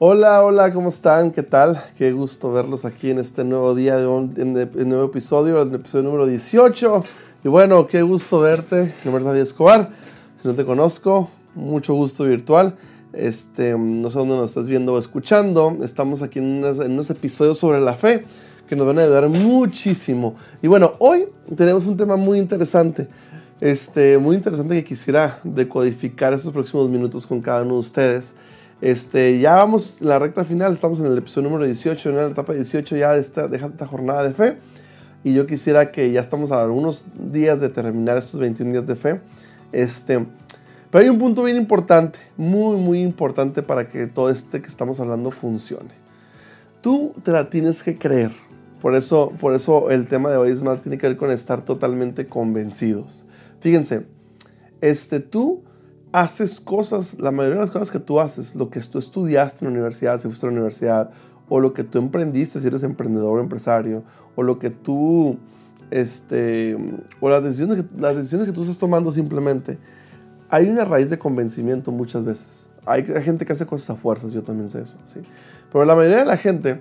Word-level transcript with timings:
Hola, 0.00 0.42
hola, 0.42 0.72
¿cómo 0.72 0.88
están? 0.88 1.30
¿Qué 1.30 1.44
tal? 1.44 1.80
Qué 1.96 2.10
gusto 2.10 2.50
verlos 2.50 2.84
aquí 2.84 3.10
en 3.10 3.20
este 3.20 3.44
nuevo 3.44 3.76
día, 3.76 3.94
de 3.94 4.08
un, 4.08 4.34
en 4.36 4.88
nuevo 4.88 5.04
episodio, 5.04 5.62
el 5.62 5.72
episodio 5.72 6.06
número 6.06 6.26
18. 6.26 7.04
Y 7.44 7.48
bueno, 7.48 7.86
qué 7.86 8.02
gusto 8.02 8.40
verte. 8.40 8.92
Mi 9.04 9.12
nombre 9.12 9.22
David 9.22 9.42
Escobar. 9.42 9.90
Si 10.42 10.48
no 10.48 10.54
te 10.56 10.64
conozco, 10.64 11.30
mucho 11.54 11.94
gusto 11.94 12.24
virtual. 12.24 12.74
Este, 13.12 13.78
no 13.78 14.10
sé 14.10 14.18
dónde 14.18 14.34
nos 14.34 14.50
estás 14.50 14.66
viendo 14.66 14.94
o 14.94 14.98
escuchando. 14.98 15.78
Estamos 15.84 16.22
aquí 16.22 16.40
en, 16.40 16.64
en 16.64 16.90
unos 16.90 17.08
episodios 17.10 17.58
sobre 17.58 17.78
la 17.80 17.94
fe 17.94 18.24
que 18.68 18.74
nos 18.74 18.88
van 18.88 18.98
a 18.98 19.02
ayudar 19.02 19.28
muchísimo. 19.28 20.34
Y 20.60 20.66
bueno, 20.66 20.94
hoy 20.98 21.28
tenemos 21.56 21.86
un 21.86 21.96
tema 21.96 22.16
muy 22.16 22.40
interesante. 22.40 23.06
Este, 23.60 24.18
muy 24.18 24.34
interesante 24.34 24.74
que 24.74 24.82
quisiera 24.82 25.38
decodificar 25.44 26.32
estos 26.32 26.52
próximos 26.52 26.88
minutos 26.88 27.28
con 27.28 27.40
cada 27.40 27.62
uno 27.62 27.74
de 27.74 27.78
ustedes. 27.78 28.34
Este, 28.80 29.38
ya 29.38 29.54
vamos 29.54 30.00
la 30.00 30.18
recta 30.18 30.44
final, 30.44 30.72
estamos 30.72 31.00
en 31.00 31.06
el 31.06 31.16
episodio 31.16 31.48
número 31.48 31.64
18, 31.64 32.10
en 32.10 32.16
la 32.16 32.26
etapa 32.26 32.52
18 32.52 32.96
ya 32.96 33.12
de 33.12 33.20
esta, 33.20 33.46
esta 33.46 33.86
jornada 33.86 34.24
de 34.24 34.34
fe. 34.34 34.58
Y 35.22 35.32
yo 35.32 35.46
quisiera 35.46 35.90
que 35.90 36.12
ya 36.12 36.20
estamos 36.20 36.52
a 36.52 36.62
algunos 36.62 37.06
días 37.14 37.60
de 37.60 37.70
terminar 37.70 38.18
estos 38.18 38.40
21 38.40 38.72
días 38.72 38.86
de 38.86 38.96
fe. 38.96 39.20
Este, 39.72 40.26
pero 40.90 41.02
hay 41.02 41.08
un 41.08 41.18
punto 41.18 41.42
bien 41.44 41.56
importante, 41.56 42.18
muy, 42.36 42.76
muy 42.76 43.00
importante 43.00 43.62
para 43.62 43.88
que 43.88 44.06
todo 44.06 44.28
este 44.30 44.60
que 44.60 44.68
estamos 44.68 45.00
hablando 45.00 45.30
funcione. 45.30 45.90
Tú 46.82 47.14
te 47.22 47.32
la 47.32 47.48
tienes 47.48 47.82
que 47.82 47.96
creer. 47.96 48.32
Por 48.82 48.94
eso, 48.94 49.32
por 49.40 49.54
eso 49.54 49.90
el 49.90 50.06
tema 50.06 50.30
de 50.30 50.36
hoy 50.36 50.50
es 50.50 50.62
más, 50.62 50.82
tiene 50.82 50.98
que 50.98 51.08
ver 51.08 51.16
con 51.16 51.30
estar 51.30 51.64
totalmente 51.64 52.28
convencidos. 52.28 53.24
Fíjense, 53.60 54.04
este, 54.82 55.20
tú 55.20 55.64
haces 56.14 56.60
cosas, 56.60 57.18
la 57.18 57.32
mayoría 57.32 57.56
de 57.56 57.62
las 57.62 57.72
cosas 57.72 57.90
que 57.90 57.98
tú 57.98 58.20
haces, 58.20 58.54
lo 58.54 58.70
que 58.70 58.78
tú 58.78 59.00
estudiaste 59.00 59.64
en 59.64 59.72
la 59.72 59.78
universidad, 59.78 60.16
si 60.18 60.28
fuiste 60.28 60.46
a 60.46 60.48
la 60.48 60.52
universidad, 60.52 61.10
o 61.48 61.58
lo 61.58 61.74
que 61.74 61.82
tú 61.82 61.98
emprendiste, 61.98 62.60
si 62.60 62.68
eres 62.68 62.84
emprendedor 62.84 63.36
o 63.36 63.42
empresario, 63.42 64.04
o 64.36 64.44
lo 64.44 64.60
que 64.60 64.70
tú, 64.70 65.36
este, 65.90 66.76
o 67.18 67.28
las 67.28 67.42
decisiones, 67.42 67.82
que, 67.82 68.00
las 68.00 68.14
decisiones 68.14 68.46
que 68.46 68.52
tú 68.52 68.62
estás 68.62 68.78
tomando 68.78 69.10
simplemente, 69.10 69.76
hay 70.50 70.68
una 70.68 70.84
raíz 70.84 71.10
de 71.10 71.18
convencimiento 71.18 71.90
muchas 71.90 72.24
veces. 72.24 72.68
Hay, 72.86 73.02
gente 73.02 73.44
que 73.44 73.52
hace 73.52 73.66
cosas 73.66 73.90
a 73.90 73.96
fuerzas, 73.96 74.30
yo 74.30 74.44
también 74.44 74.68
sé 74.68 74.82
eso, 74.82 74.96
¿sí? 75.12 75.18
Pero 75.72 75.84
la 75.84 75.96
mayoría 75.96 76.18
de 76.18 76.26
la 76.26 76.36
gente, 76.36 76.80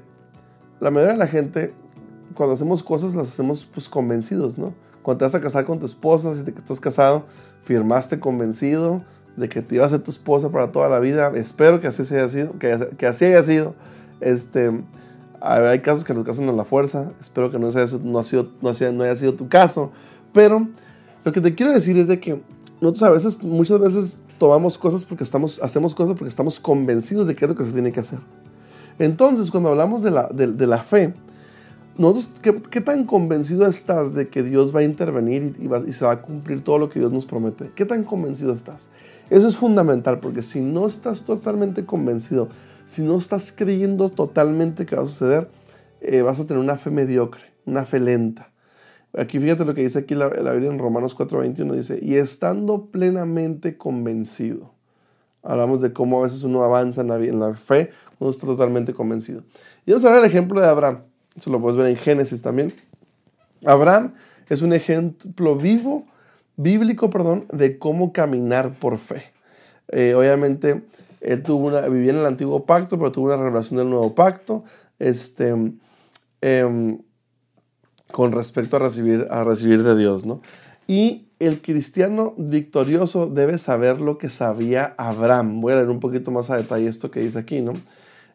la 0.79 0.91
mayoría 0.91 1.13
de 1.13 1.19
la 1.19 1.27
gente, 1.27 1.73
cuando 2.35 2.53
hacemos 2.53 2.83
cosas, 2.83 3.15
las 3.15 3.29
hacemos 3.29 3.65
pues 3.65 3.89
convencidos, 3.89 4.59
¿no? 4.59 4.75
Cuando 5.01 5.17
te 5.17 5.25
vas 5.25 5.33
a 5.33 5.41
casar 5.41 5.65
con 5.65 5.79
tu 5.79 5.87
esposa, 5.87 6.35
si 6.35 6.43
te 6.43 6.51
estás 6.51 6.79
casado, 6.79 7.25
firmaste 7.63 8.19
convencido, 8.19 9.01
de 9.35 9.49
que 9.49 9.61
te 9.61 9.75
iba 9.75 9.85
a 9.85 9.89
ser 9.89 9.99
tu 9.99 10.11
esposa 10.11 10.49
para 10.49 10.71
toda 10.71 10.89
la 10.89 10.99
vida. 10.99 11.31
Espero 11.35 11.81
que 11.81 11.87
así 11.87 12.01
haya 12.13 12.29
sido, 12.29 12.57
que, 12.59 12.89
que 12.97 13.07
así 13.07 13.25
haya 13.25 13.43
sido. 13.43 13.75
Este, 14.21 14.71
hay 15.41 15.79
casos 15.79 16.05
que 16.05 16.13
nos 16.13 16.25
casan 16.25 16.47
a 16.47 16.53
la 16.53 16.63
fuerza. 16.63 17.11
Espero 17.19 17.51
que 17.51 17.59
no, 17.59 17.71
sea 17.71 17.85
no, 18.01 18.19
ha 18.19 18.23
sido, 18.23 18.49
no, 18.61 18.71
no 18.71 19.03
haya 19.03 19.15
sido 19.15 19.33
tu 19.33 19.47
caso. 19.47 19.91
Pero 20.31 20.67
lo 21.23 21.31
que 21.31 21.41
te 21.41 21.53
quiero 21.53 21.73
decir 21.73 21.97
es 21.97 22.07
de 22.07 22.19
que 22.19 22.41
nosotros 22.81 23.03
a 23.03 23.09
veces, 23.11 23.43
muchas 23.43 23.79
veces 23.79 24.19
tomamos 24.37 24.77
cosas 24.77 25.05
porque 25.05 25.23
estamos, 25.23 25.61
hacemos 25.61 25.93
cosas 25.93 26.15
porque 26.17 26.29
estamos 26.29 26.59
convencidos 26.59 27.27
de 27.27 27.35
que 27.35 27.45
es 27.45 27.49
lo 27.49 27.55
que 27.55 27.65
se 27.65 27.71
tiene 27.71 27.91
que 27.91 27.99
hacer. 27.99 28.19
Entonces, 28.99 29.49
cuando 29.49 29.69
hablamos 29.69 30.03
de 30.03 30.11
la, 30.11 30.27
de, 30.27 30.67
la 30.67 30.83
fe, 30.83 31.13
nosotros, 31.97 32.31
¿qué, 32.41 32.61
¿qué, 32.69 32.81
tan 32.81 33.05
convencido 33.05 33.65
estás 33.67 34.13
de 34.13 34.27
que 34.27 34.43
Dios 34.43 34.75
va 34.75 34.81
a 34.81 34.83
intervenir 34.83 35.55
y, 35.59 35.65
y, 35.65 35.89
y, 35.89 35.91
se 35.93 36.05
va 36.05 36.11
a 36.11 36.21
cumplir 36.21 36.63
todo 36.63 36.77
lo 36.77 36.89
que 36.89 36.99
Dios 36.99 37.11
nos 37.11 37.25
promete? 37.25 37.71
¿Qué 37.75 37.85
tan 37.85 38.03
convencido 38.03 38.53
estás? 38.53 38.89
Eso 39.29 39.47
es 39.47 39.55
fundamental 39.57 40.19
porque 40.19 40.43
si 40.43 40.61
no 40.61 40.87
estás 40.87 41.23
totalmente 41.23 41.85
convencido, 41.85 42.49
si 42.87 43.01
no 43.01 43.17
estás 43.17 43.53
creyendo 43.55 44.09
totalmente 44.09 44.85
que 44.85 44.95
va 44.95 45.03
a 45.03 45.05
suceder, 45.05 45.49
eh, 46.01 46.21
vas 46.21 46.39
a 46.39 46.45
tener 46.45 46.61
una 46.61 46.77
fe 46.77 46.91
mediocre, 46.91 47.41
una 47.65 47.85
fe 47.85 47.99
lenta. 47.99 48.51
Aquí 49.15 49.39
fíjate 49.39 49.63
lo 49.63 49.73
que 49.73 49.81
dice 49.81 49.99
aquí 49.99 50.15
la, 50.15 50.29
la 50.29 50.51
Biblia 50.51 50.71
en 50.71 50.79
Romanos 50.79 51.15
4:21, 51.15 51.75
dice, 51.75 51.99
y 52.01 52.15
estando 52.15 52.87
plenamente 52.87 53.77
convencido. 53.77 54.73
Hablamos 55.43 55.81
de 55.81 55.91
cómo 55.91 56.21
a 56.21 56.23
veces 56.23 56.43
uno 56.43 56.63
avanza 56.63 57.01
en 57.01 57.39
la, 57.39 57.53
fe, 57.53 57.91
uno 58.19 58.31
está 58.31 58.47
totalmente 58.47 58.93
convencido. 58.93 59.43
Y 59.85 59.91
vamos 59.91 60.05
a 60.05 60.09
ver 60.09 60.19
el 60.19 60.25
ejemplo 60.25 60.59
de 60.61 60.67
Abraham. 60.67 60.99
Eso 61.35 61.51
lo 61.51 61.59
puedes 61.59 61.77
ver 61.77 61.87
en 61.87 61.97
Génesis 61.97 62.41
también. 62.41 62.73
Abraham 63.65 64.13
es 64.49 64.61
un 64.61 64.71
ejemplo 64.71 65.57
vivo 65.57 66.05
bíblico, 66.55 67.09
perdón, 67.09 67.45
de 67.51 67.77
cómo 67.77 68.13
caminar 68.13 68.73
por 68.73 68.97
fe. 68.97 69.23
Eh, 69.89 70.13
obviamente, 70.15 70.83
él 71.21 71.43
tuvo 71.43 71.67
una, 71.67 71.81
vivía 71.81 72.11
en 72.11 72.19
el 72.19 72.25
antiguo 72.25 72.65
pacto, 72.65 72.97
pero 72.97 73.11
tuvo 73.11 73.27
una 73.27 73.37
revelación 73.37 73.77
del 73.77 73.89
nuevo 73.89 74.13
pacto, 74.13 74.63
este, 74.99 75.53
em, 76.41 76.99
con 78.11 78.31
respecto 78.31 78.75
a 78.75 78.79
recibir, 78.79 79.27
a 79.29 79.43
recibir 79.43 79.83
de 79.83 79.97
Dios, 79.97 80.25
¿no? 80.25 80.41
Y 80.87 81.29
el 81.39 81.61
cristiano 81.61 82.33
victorioso 82.37 83.27
debe 83.27 83.57
saber 83.57 84.01
lo 84.01 84.17
que 84.17 84.29
sabía 84.29 84.93
Abraham. 84.97 85.61
Voy 85.61 85.73
a 85.73 85.77
leer 85.77 85.89
un 85.89 85.99
poquito 85.99 86.31
más 86.31 86.49
a 86.49 86.57
detalle 86.57 86.87
esto 86.87 87.09
que 87.11 87.21
dice 87.21 87.39
aquí, 87.39 87.61
¿no? 87.61 87.73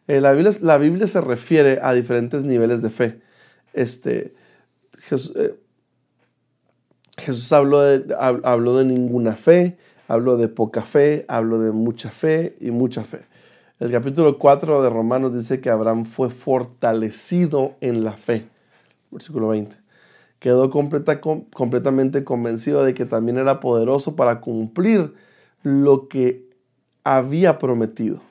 Eh, 0.07 0.21
la, 0.21 0.33
Biblia, 0.33 0.51
la, 0.61 0.77
Biblia, 0.77 1.07
se 1.07 1.21
refiere 1.21 1.79
a 1.81 1.93
diferentes 1.93 2.43
niveles 2.43 2.81
de 2.81 2.89
fe. 2.89 3.21
Este, 3.73 4.33
Jesús, 4.97 5.35
eh, 5.35 5.55
Jesús 7.19 7.51
habló 7.51 7.81
de, 7.81 8.15
habló 8.17 8.77
de 8.77 8.85
ninguna 8.85 9.35
fe, 9.35 9.77
habló 10.07 10.37
de 10.37 10.47
poca 10.47 10.81
fe, 10.81 11.25
habló 11.27 11.59
de 11.59 11.71
mucha 11.71 12.11
fe 12.11 12.55
y 12.59 12.71
mucha 12.71 13.03
fe. 13.03 13.21
El 13.79 13.91
capítulo 13.91 14.37
4 14.37 14.81
de 14.81 14.89
Romanos 14.89 15.33
dice 15.33 15.61
que 15.61 15.69
Abraham 15.69 16.05
fue 16.05 16.29
fortalecido 16.29 17.75
en 17.79 18.03
la 18.03 18.13
fe. 18.13 18.47
Versículo 19.11 19.49
20. 19.49 19.77
Quedó 20.39 20.69
completa, 20.69 21.21
completamente 21.21 22.23
convencido 22.23 22.83
de 22.83 22.93
que 22.93 23.05
también 23.05 23.37
era 23.37 23.59
poderoso 23.59 24.15
para 24.15 24.41
cumplir 24.41 25.13
lo 25.63 26.07
que 26.07 26.49
había 27.03 27.57
prometido. 27.57 28.21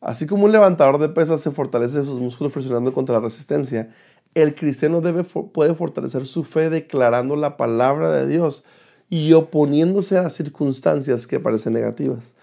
Así 0.00 0.26
como 0.26 0.44
un 0.44 0.52
levantador 0.52 0.98
de 0.98 1.08
pesas 1.08 1.40
se 1.40 1.50
fortalece 1.50 2.04
sus 2.04 2.20
músculos 2.20 2.52
presionando 2.52 2.92
contra 2.92 3.16
la 3.16 3.22
resistencia, 3.22 3.92
el 4.36 4.54
cristiano 4.54 5.00
debe, 5.00 5.24
puede 5.24 5.74
fortalecer 5.74 6.26
su 6.26 6.44
fe 6.44 6.68
declarando 6.68 7.36
la 7.36 7.56
palabra 7.56 8.10
de 8.10 8.28
Dios 8.28 8.64
y 9.08 9.32
oponiéndose 9.32 10.18
a 10.18 10.24
las 10.24 10.34
circunstancias 10.34 11.26
que 11.26 11.40
parecen 11.40 11.72
negativas. 11.72 12.34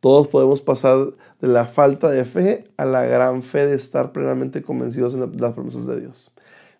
Todos 0.00 0.26
podemos 0.26 0.60
pasar 0.60 1.12
de 1.40 1.48
la 1.48 1.66
falta 1.66 2.10
de 2.10 2.24
fe 2.24 2.64
a 2.76 2.84
la 2.84 3.04
gran 3.04 3.44
fe 3.44 3.64
de 3.64 3.76
estar 3.76 4.10
plenamente 4.10 4.60
convencidos 4.60 5.14
en 5.14 5.40
las 5.40 5.52
promesas 5.52 5.86
de 5.86 6.00
Dios. 6.00 6.32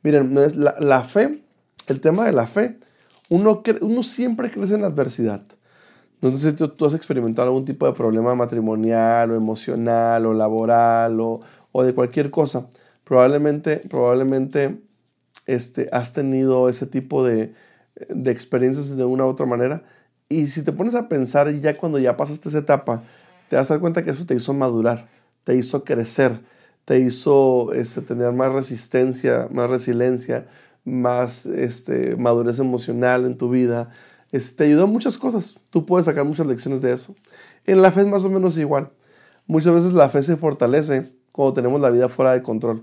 Miren, 0.03 0.35
la, 0.61 0.75
la 0.81 1.03
fe, 1.05 1.45
el 1.87 2.01
tema 2.01 2.27
de 2.27 2.33
la 2.33 2.49
fe, 2.49 2.77
uno, 3.29 3.63
uno 3.83 4.03
siempre 4.03 4.51
crece 4.51 4.75
en 4.75 4.83
la 4.83 4.89
adversidad. 4.89 5.43
Sé 6.21 6.51
si 6.51 6.53
tú, 6.55 6.87
has 6.87 6.95
experimentado 6.95 7.47
algún 7.47 7.65
tipo 7.65 7.87
de 7.87 7.93
problema 7.93 8.35
matrimonial 8.35 9.31
o 9.31 9.37
emocional 9.37 10.27
o 10.27 10.35
laboral 10.35 11.21
o, 11.21 11.41
o 11.71 11.83
de 11.85 11.95
cualquier 11.95 12.33
cosa 12.33 12.67
probablemente, 13.07 13.77
probablemente 13.89 14.81
este, 15.47 15.89
has 15.93 16.13
tenido 16.13 16.69
ese 16.69 16.87
tipo 16.87 17.25
de, 17.25 17.55
de 18.09 18.31
experiencias 18.33 18.97
de 18.97 19.05
una 19.05 19.25
u 19.25 19.29
otra 19.29 19.47
manera. 19.47 19.85
Y 20.29 20.49
si 20.49 20.63
te 20.63 20.73
pones 20.73 20.97
a 20.97 21.09
pensar 21.09 21.49
ya 21.53 21.77
cuando 21.77 22.01
ya 22.01 22.17
pasaste 22.17 22.49
esa 22.49 22.59
etapa, 22.59 23.05
te 23.49 23.55
vas 23.55 23.71
a 23.71 23.75
dar 23.75 23.81
cuenta 23.81 24.05
que 24.05 24.11
eso 24.11 24.27
te 24.27 24.35
hizo 24.35 24.53
madurar, 24.55 25.07
te 25.45 25.55
hizo 25.55 25.85
crecer, 25.85 26.41
te 26.85 26.99
hizo 26.99 27.73
este, 27.75 28.03
tener 28.03 28.33
más 28.33 28.53
resistencia, 28.53 29.47
más 29.53 29.71
resiliencia, 29.71 30.49
más 30.85 31.47
este, 31.47 32.17
madurez 32.17 32.59
emocional 32.59 33.25
en 33.25 33.39
tu 33.39 33.51
vida. 33.51 33.91
Este, 34.33 34.57
te 34.57 34.65
ayudó 34.65 34.89
muchas 34.89 35.17
cosas. 35.17 35.61
Tú 35.71 35.87
puedes 35.87 36.07
sacar 36.07 36.25
muchas 36.25 36.49
lecciones 36.49 36.83
de 36.83 36.93
eso. 36.93 37.15
En 37.67 37.83
la 37.83 37.93
fe 37.93 38.01
es 38.01 38.09
más 38.09 38.25
o 38.25 38.31
menos 38.31 38.59
igual. 38.59 38.91
Muchas 39.47 39.75
veces 39.75 39.93
la 39.93 40.09
fe 40.09 40.25
se 40.25 40.37
fortalece 40.37 41.09
cuando 41.31 41.55
tenemos 41.55 41.81
la 41.81 41.91
vida 41.91 42.09
fuera 42.09 42.33
de 42.33 42.43
control 42.43 42.83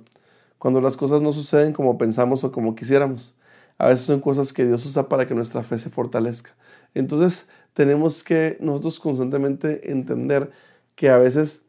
cuando 0.64 0.80
las 0.80 0.96
cosas 0.96 1.22
no 1.22 1.34
suceden 1.34 1.74
como 1.74 1.98
pensamos 1.98 2.46
o 2.46 2.54
como 2.54 2.74
quisiéramos. 2.74 3.36
A 3.78 3.88
veces 3.88 4.06
son 4.06 4.22
cosas 4.22 4.54
que 4.54 4.66
Dios 4.66 4.86
usa 4.86 5.10
para 5.10 5.28
que 5.28 5.36
nuestra 5.36 5.62
fe 5.62 5.78
se 5.78 5.90
fortalezca. 5.90 6.56
Entonces 6.94 7.50
tenemos 7.74 8.24
que 8.24 8.56
nosotros 8.62 9.02
constantemente 9.02 9.92
entender 9.92 10.52
que 10.96 11.10
a 11.10 11.18
veces 11.18 11.64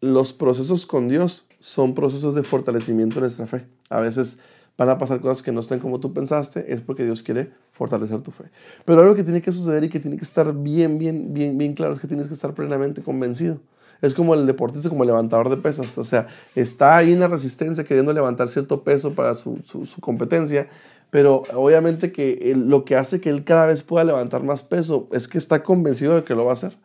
los 0.00 0.32
procesos 0.32 0.86
con 0.86 1.08
Dios 1.08 1.46
son 1.58 1.96
procesos 1.96 2.36
de 2.36 2.44
fortalecimiento 2.44 3.16
de 3.16 3.22
nuestra 3.22 3.48
fe. 3.48 3.66
A 3.90 3.98
veces 3.98 4.38
van 4.78 4.88
a 4.88 4.96
pasar 4.96 5.20
cosas 5.20 5.42
que 5.42 5.50
no 5.50 5.60
estén 5.60 5.80
como 5.80 5.98
tú 5.98 6.14
pensaste, 6.14 6.72
es 6.72 6.80
porque 6.80 7.04
Dios 7.04 7.22
quiere 7.22 7.50
fortalecer 7.72 8.20
tu 8.22 8.30
fe. 8.30 8.44
Pero 8.84 9.02
algo 9.02 9.16
que 9.16 9.24
tiene 9.24 9.42
que 9.42 9.52
suceder 9.52 9.82
y 9.82 9.88
que 9.88 9.98
tiene 9.98 10.16
que 10.16 10.24
estar 10.24 10.54
bien, 10.54 10.98
bien, 10.98 11.34
bien, 11.34 11.58
bien 11.58 11.74
claro 11.74 11.94
es 11.94 12.00
que 12.00 12.06
tienes 12.06 12.28
que 12.28 12.34
estar 12.34 12.54
plenamente 12.54 13.02
convencido. 13.02 13.58
Es 14.00 14.14
como 14.14 14.34
el 14.34 14.46
deportista, 14.46 14.88
como 14.88 15.02
el 15.02 15.08
levantador 15.08 15.50
de 15.50 15.56
pesas. 15.56 15.98
O 15.98 16.04
sea, 16.04 16.28
está 16.54 16.96
ahí 16.96 17.12
en 17.12 17.18
la 17.18 17.26
resistencia 17.26 17.82
queriendo 17.82 18.12
levantar 18.12 18.48
cierto 18.48 18.84
peso 18.84 19.12
para 19.14 19.34
su, 19.34 19.58
su, 19.64 19.84
su 19.84 20.00
competencia, 20.00 20.68
pero 21.10 21.42
obviamente 21.54 22.12
que 22.12 22.54
lo 22.56 22.84
que 22.84 22.94
hace 22.94 23.20
que 23.20 23.30
él 23.30 23.42
cada 23.42 23.66
vez 23.66 23.82
pueda 23.82 24.04
levantar 24.04 24.44
más 24.44 24.62
peso 24.62 25.08
es 25.10 25.26
que 25.26 25.38
está 25.38 25.64
convencido 25.64 26.14
de 26.14 26.22
que 26.22 26.36
lo 26.36 26.44
va 26.44 26.52
a 26.52 26.54
hacer 26.54 26.76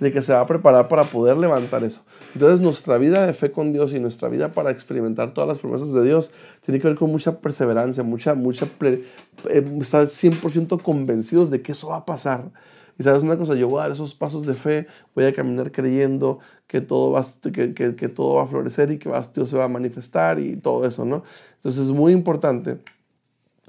de 0.00 0.12
que 0.12 0.22
se 0.22 0.32
va 0.32 0.40
a 0.40 0.46
preparar 0.46 0.88
para 0.88 1.04
poder 1.04 1.36
levantar 1.36 1.84
eso. 1.84 2.02
Entonces 2.34 2.60
nuestra 2.60 2.98
vida 2.98 3.26
de 3.26 3.32
fe 3.32 3.50
con 3.50 3.72
Dios 3.72 3.92
y 3.94 4.00
nuestra 4.00 4.28
vida 4.28 4.52
para 4.52 4.70
experimentar 4.70 5.32
todas 5.32 5.48
las 5.48 5.58
promesas 5.58 5.92
de 5.92 6.04
Dios 6.04 6.30
tiene 6.64 6.80
que 6.80 6.88
ver 6.88 6.96
con 6.96 7.10
mucha 7.10 7.40
perseverancia, 7.40 8.02
mucha, 8.02 8.34
mucha, 8.34 8.66
eh, 8.82 9.78
estar 9.80 10.06
100% 10.06 10.82
convencidos 10.82 11.50
de 11.50 11.62
que 11.62 11.72
eso 11.72 11.88
va 11.88 11.98
a 11.98 12.06
pasar. 12.06 12.50
Y 12.98 13.04
sabes 13.04 13.22
una 13.22 13.36
cosa, 13.36 13.54
yo 13.54 13.68
voy 13.68 13.78
a 13.78 13.82
dar 13.82 13.92
esos 13.92 14.14
pasos 14.14 14.44
de 14.44 14.54
fe, 14.54 14.88
voy 15.14 15.24
a 15.24 15.32
caminar 15.32 15.70
creyendo 15.70 16.40
que 16.66 16.80
todo 16.80 17.12
va, 17.12 17.24
que, 17.52 17.72
que, 17.72 18.08
todo 18.08 18.34
va 18.34 18.42
a 18.42 18.46
florecer 18.46 18.90
y 18.90 18.98
que 18.98 19.08
Dios 19.34 19.50
se 19.50 19.56
va 19.56 19.64
a 19.64 19.68
manifestar 19.68 20.40
y 20.40 20.56
todo 20.56 20.84
eso, 20.84 21.04
¿no? 21.04 21.22
Entonces 21.56 21.86
es 21.86 21.90
muy 21.90 22.12
importante 22.12 22.78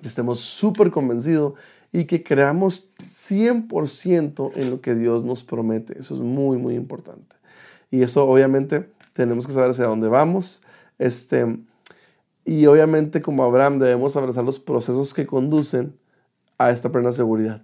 que 0.01 0.07
estemos 0.07 0.39
súper 0.39 0.89
convencidos 0.89 1.53
y 1.91 2.05
que 2.05 2.23
creamos 2.23 2.89
100% 2.99 4.51
en 4.55 4.69
lo 4.69 4.81
que 4.81 4.95
Dios 4.95 5.23
nos 5.23 5.43
promete. 5.43 5.99
Eso 5.99 6.15
es 6.15 6.21
muy, 6.21 6.57
muy 6.57 6.75
importante. 6.75 7.35
Y 7.91 8.03
eso 8.03 8.27
obviamente 8.27 8.89
tenemos 9.13 9.47
que 9.47 9.53
saber 9.53 9.71
hacia 9.71 9.85
dónde 9.85 10.07
vamos. 10.07 10.61
Este, 10.99 11.57
y 12.45 12.65
obviamente 12.67 13.21
como 13.21 13.43
Abraham 13.43 13.79
debemos 13.79 14.15
abrazar 14.15 14.43
los 14.43 14.59
procesos 14.59 15.13
que 15.13 15.25
conducen 15.25 15.93
a 16.57 16.71
esta 16.71 16.91
plena 16.91 17.11
seguridad. 17.11 17.61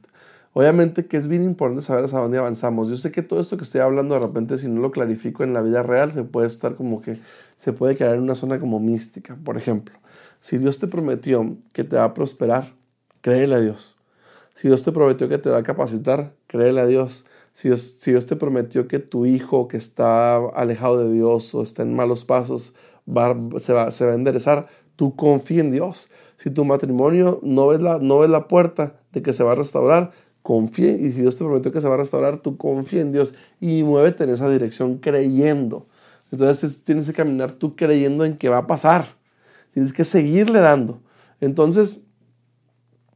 Obviamente 0.53 1.05
que 1.05 1.17
es 1.17 1.27
bien 1.27 1.43
importante 1.43 1.81
saber 1.81 2.05
hacia 2.05 2.19
dónde 2.19 2.37
avanzamos. 2.37 2.89
Yo 2.89 2.95
sé 2.95 3.11
que 3.11 3.21
todo 3.21 3.41
esto 3.41 3.57
que 3.57 3.65
estoy 3.65 3.81
hablando 3.81 4.15
de 4.15 4.21
repente 4.21 4.57
si 4.57 4.69
no 4.69 4.79
lo 4.79 4.91
clarifico 4.91 5.43
en 5.43 5.53
la 5.53 5.61
vida 5.61 5.83
real 5.83 6.13
se 6.13 6.23
puede 6.23 6.47
estar 6.47 6.75
como 6.75 7.01
que 7.01 7.17
se 7.57 7.73
puede 7.73 7.95
quedar 7.97 8.15
en 8.15 8.21
una 8.21 8.35
zona 8.35 8.59
como 8.59 8.79
mística. 8.79 9.37
Por 9.43 9.57
ejemplo, 9.57 9.95
si 10.39 10.57
Dios 10.57 10.79
te 10.79 10.87
prometió 10.87 11.57
que 11.73 11.83
te 11.83 11.97
va 11.97 12.05
a 12.05 12.13
prosperar, 12.13 12.73
créele 13.21 13.55
a 13.55 13.59
Dios. 13.59 13.94
Si 14.55 14.69
Dios 14.69 14.83
te 14.83 14.91
prometió 14.91 15.27
que 15.29 15.37
te 15.37 15.49
va 15.49 15.57
a 15.57 15.63
capacitar, 15.63 16.33
créele 16.47 16.81
a 16.81 16.85
Dios. 16.85 17.25
Si 17.53 17.67
Dios, 17.67 17.95
si 17.99 18.11
Dios 18.11 18.25
te 18.25 18.35
prometió 18.35 18.87
que 18.87 18.99
tu 18.99 19.25
hijo 19.25 19.67
que 19.67 19.77
está 19.77 20.37
alejado 20.37 21.05
de 21.05 21.13
Dios 21.13 21.53
o 21.53 21.61
está 21.61 21.83
en 21.83 21.93
malos 21.95 22.25
pasos 22.25 22.73
va, 23.07 23.35
se, 23.59 23.73
va, 23.73 23.91
se 23.91 24.05
va 24.05 24.13
a 24.13 24.15
enderezar, 24.15 24.67
tú 24.95 25.15
confía 25.15 25.61
en 25.61 25.71
Dios. 25.71 26.09
Si 26.37 26.49
tu 26.49 26.65
matrimonio 26.65 27.39
no 27.43 27.67
ves, 27.67 27.81
la, 27.81 27.99
no 27.99 28.19
ves 28.19 28.29
la 28.29 28.47
puerta 28.47 28.95
de 29.11 29.21
que 29.21 29.33
se 29.33 29.43
va 29.43 29.53
a 29.53 29.55
restaurar, 29.55 30.11
confía. 30.41 30.93
Y 30.93 31.11
si 31.11 31.21
Dios 31.21 31.37
te 31.37 31.43
prometió 31.43 31.71
que 31.71 31.81
se 31.81 31.87
va 31.87 31.95
a 31.95 31.97
restaurar, 31.97 32.39
tú 32.39 32.55
confía 32.57 33.01
en 33.01 33.11
Dios 33.11 33.35
y 33.59 33.83
muévete 33.83 34.23
en 34.23 34.29
esa 34.29 34.49
dirección 34.49 34.97
creyendo. 34.99 35.85
Entonces 36.31 36.83
tienes 36.83 37.05
que 37.07 37.13
caminar 37.13 37.51
tú 37.53 37.75
creyendo 37.75 38.23
en 38.23 38.37
que 38.37 38.49
va 38.49 38.59
a 38.59 38.67
pasar. 38.67 39.15
Tienes 39.73 39.91
que 39.91 40.05
seguirle 40.05 40.59
dando. 40.59 41.01
Entonces, 41.41 42.01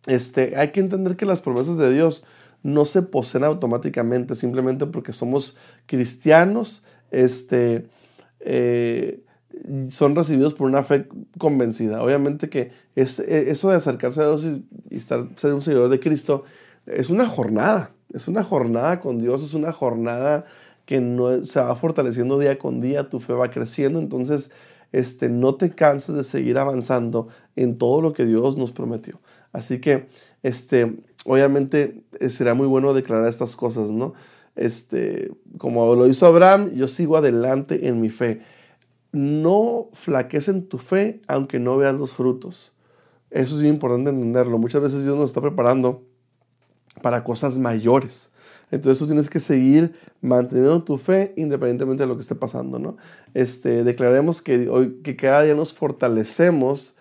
este, 0.07 0.55
hay 0.55 0.69
que 0.69 0.79
entender 0.79 1.15
que 1.15 1.25
las 1.25 1.41
promesas 1.41 1.77
de 1.77 1.91
Dios 1.91 2.23
no 2.63 2.85
se 2.85 3.01
poseen 3.01 3.43
automáticamente 3.43 4.35
simplemente 4.35 4.85
porque 4.85 5.13
somos 5.13 5.55
cristianos, 5.85 6.83
este, 7.11 7.87
eh, 8.39 9.23
son 9.89 10.15
recibidos 10.15 10.53
por 10.53 10.67
una 10.67 10.83
fe 10.83 11.07
convencida. 11.37 12.01
Obviamente 12.01 12.49
que 12.49 12.71
e, 12.95 13.01
eso 13.49 13.69
de 13.69 13.75
acercarse 13.75 14.21
a 14.21 14.25
Dios 14.27 14.45
y, 14.45 14.95
estar, 14.95 15.27
ser 15.35 15.53
un 15.53 15.61
seguidor 15.61 15.89
de 15.89 15.99
Cristo 15.99 16.43
es 16.85 17.09
una 17.09 17.27
jornada, 17.27 17.91
es 18.13 18.27
una 18.27 18.43
jornada 18.43 18.99
con 18.99 19.19
Dios, 19.19 19.43
es 19.43 19.53
una 19.53 19.71
jornada 19.71 20.45
que 20.85 21.01
no, 21.01 21.45
se 21.45 21.59
va 21.59 21.75
fortaleciendo 21.75 22.39
día 22.39 22.57
con 22.57 22.81
día, 22.81 23.09
tu 23.09 23.19
fe 23.19 23.33
va 23.33 23.51
creciendo, 23.51 23.99
entonces 23.99 24.49
este, 24.91 25.29
no 25.29 25.55
te 25.55 25.69
canses 25.69 26.15
de 26.15 26.23
seguir 26.23 26.57
avanzando 26.57 27.27
en 27.55 27.77
todo 27.77 28.01
lo 28.01 28.13
que 28.13 28.25
Dios 28.25 28.57
nos 28.57 28.71
prometió. 28.71 29.19
Así 29.51 29.79
que, 29.79 30.07
este, 30.43 30.97
obviamente, 31.25 32.03
eh, 32.19 32.29
será 32.29 32.53
muy 32.53 32.67
bueno 32.67 32.93
declarar 32.93 33.27
estas 33.27 33.55
cosas, 33.55 33.89
¿no? 33.91 34.13
Este, 34.55 35.31
como 35.57 35.95
lo 35.95 36.07
hizo 36.07 36.25
Abraham, 36.25 36.71
yo 36.75 36.87
sigo 36.87 37.17
adelante 37.17 37.87
en 37.87 38.01
mi 38.01 38.09
fe. 38.09 38.41
No 39.11 39.89
flaquees 39.93 40.49
en 40.49 40.67
tu 40.67 40.77
fe 40.77 41.21
aunque 41.27 41.59
no 41.59 41.77
veas 41.77 41.95
los 41.95 42.13
frutos. 42.13 42.73
Eso 43.31 43.55
es 43.55 43.61
muy 43.61 43.69
importante 43.69 44.09
entenderlo. 44.09 44.57
Muchas 44.57 44.81
veces 44.81 45.03
Dios 45.03 45.15
nos 45.15 45.29
está 45.29 45.41
preparando 45.41 46.03
para 47.01 47.23
cosas 47.23 47.57
mayores. 47.57 48.31
Entonces 48.71 48.99
tú 48.99 49.05
tienes 49.05 49.29
que 49.29 49.39
seguir 49.39 49.95
manteniendo 50.21 50.83
tu 50.83 50.97
fe 50.97 51.33
independientemente 51.37 52.03
de 52.03 52.07
lo 52.07 52.15
que 52.15 52.21
esté 52.21 52.35
pasando, 52.35 52.77
¿no? 52.77 52.97
Este, 53.33 53.83
declaremos 53.83 54.41
que, 54.41 54.69
hoy, 54.69 54.99
que 55.03 55.15
cada 55.15 55.43
día 55.43 55.55
nos 55.55 55.73
fortalecemos 55.73 56.95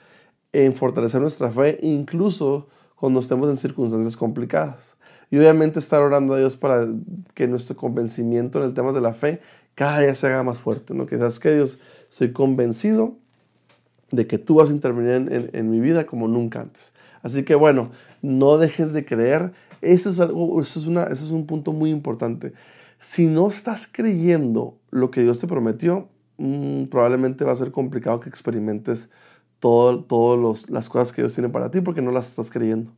en 0.52 0.74
fortalecer 0.74 1.20
nuestra 1.20 1.50
fe, 1.50 1.78
incluso 1.82 2.68
cuando 2.96 3.20
estemos 3.20 3.48
en 3.48 3.56
circunstancias 3.56 4.16
complicadas. 4.16 4.96
Y 5.30 5.38
obviamente 5.38 5.78
estar 5.78 6.00
orando 6.00 6.34
a 6.34 6.38
Dios 6.38 6.56
para 6.56 6.86
que 7.34 7.46
nuestro 7.46 7.76
convencimiento 7.76 8.58
en 8.58 8.64
el 8.64 8.74
tema 8.74 8.92
de 8.92 9.00
la 9.00 9.12
fe 9.12 9.40
cada 9.74 10.00
día 10.00 10.14
se 10.14 10.26
haga 10.26 10.42
más 10.42 10.58
fuerte, 10.58 10.94
¿no? 10.94 11.06
Que 11.06 11.18
sabes 11.18 11.38
que 11.38 11.54
Dios, 11.54 11.78
soy 12.08 12.32
convencido 12.32 13.16
de 14.10 14.26
que 14.26 14.38
tú 14.38 14.56
vas 14.56 14.70
a 14.70 14.72
intervenir 14.72 15.50
en, 15.52 15.70
mi 15.70 15.80
vida 15.80 16.04
como 16.06 16.26
nunca 16.26 16.60
antes. 16.60 16.92
Así 17.22 17.44
que 17.44 17.54
bueno, 17.54 17.92
no 18.22 18.58
dejes 18.58 18.92
de 18.92 19.04
creer. 19.04 19.52
Eso 19.80 20.10
es, 20.10 20.18
algo, 20.18 20.60
eso 20.60 20.80
es, 20.80 20.86
una, 20.86 21.04
eso 21.04 21.24
es 21.24 21.30
un 21.30 21.46
punto 21.46 21.72
muy 21.72 21.90
importante. 21.90 22.54
Si 22.98 23.26
no 23.26 23.48
estás 23.48 23.86
creyendo 23.86 24.76
lo 24.90 25.12
que 25.12 25.22
Dios 25.22 25.38
te 25.38 25.46
prometió, 25.46 26.08
mm, 26.38 26.86
probablemente 26.86 27.44
va 27.44 27.52
a 27.52 27.56
ser 27.56 27.70
complicado 27.70 28.18
que 28.18 28.28
experimentes 28.28 29.10
todas 29.60 30.68
las 30.70 30.88
cosas 30.88 31.12
que 31.12 31.22
Dios 31.22 31.34
tiene 31.34 31.48
para 31.48 31.70
ti 31.70 31.80
porque 31.80 32.02
no 32.02 32.10
las 32.10 32.28
estás 32.28 32.50
creyendo. 32.50 32.92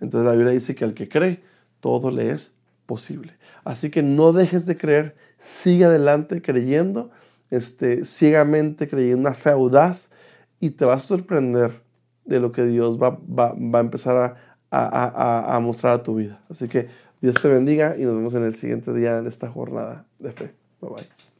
Entonces 0.00 0.26
la 0.26 0.34
Biblia 0.34 0.52
dice 0.52 0.74
que 0.74 0.84
al 0.84 0.94
que 0.94 1.08
cree, 1.08 1.42
todo 1.80 2.10
le 2.10 2.30
es 2.30 2.54
posible. 2.86 3.34
Así 3.64 3.90
que 3.90 4.02
no 4.02 4.32
dejes 4.32 4.66
de 4.66 4.76
creer, 4.76 5.16
sigue 5.38 5.84
adelante 5.84 6.42
creyendo, 6.42 7.10
este, 7.50 8.04
ciegamente 8.04 8.88
creyendo 8.88 9.28
una 9.28 9.34
fe 9.34 9.50
audaz 9.50 10.10
y 10.60 10.70
te 10.70 10.84
vas 10.84 11.04
a 11.04 11.06
sorprender 11.06 11.82
de 12.24 12.40
lo 12.40 12.52
que 12.52 12.64
Dios 12.64 13.00
va, 13.00 13.10
va, 13.10 13.52
va 13.52 13.78
a 13.78 13.82
empezar 13.82 14.16
a, 14.16 14.36
a, 14.70 15.56
a, 15.56 15.60
mostrar 15.60 15.92
a 15.92 16.02
tu 16.02 16.14
vida. 16.16 16.40
Así 16.48 16.68
que 16.68 16.88
Dios 17.20 17.40
te 17.40 17.48
bendiga 17.48 17.96
y 17.96 18.04
nos 18.04 18.14
vemos 18.14 18.34
en 18.34 18.44
el 18.44 18.54
siguiente 18.54 18.92
día 18.92 19.18
en 19.18 19.26
esta 19.26 19.48
jornada 19.48 20.06
de 20.18 20.32
fe. 20.32 20.54
Bye 20.80 20.90
bye. 20.90 21.31